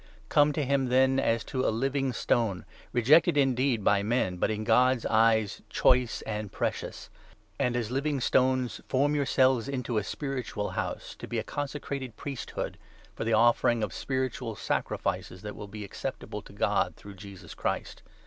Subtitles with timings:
[0.29, 1.83] Come to Him, then, as to 4 :ration.
[1.83, 2.15] a jjvjng.
[2.15, 7.11] stone( rejected, indeed, by men, but in God's eyes choice and precious;
[7.59, 12.17] and, as living stones, form 5 yourselves into a spiritual House, to be a consecrated
[12.17, 12.79] Priest hood,
[13.13, 18.01] for the offering of spiritual sacrifices that will be acceptable to God through Jesus Christ.